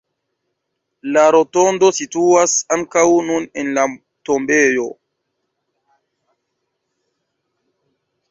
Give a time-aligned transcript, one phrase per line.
[1.15, 3.83] La rotondo situas ankaŭ nun en la
[4.29, 4.87] tombejo.